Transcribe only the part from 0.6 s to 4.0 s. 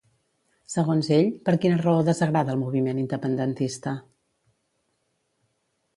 Segons ell, per quina raó desagrada el moviment independentista?